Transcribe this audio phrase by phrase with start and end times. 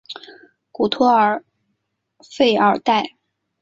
[0.71, 1.43] 古托尔
[2.21, 3.03] 弗尔代。